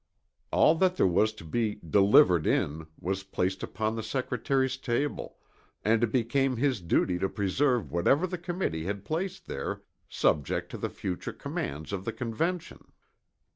[0.51, 5.37] All that there was to be "delivered in," was placed upon the Secretary's table,
[5.85, 10.79] and it became his duty to preserve whatever the Committee had placed there subject to
[10.79, 12.87] the future commands of the Convention.